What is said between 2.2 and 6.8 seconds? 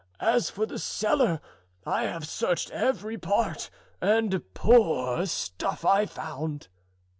searched every part and poor stuff I found."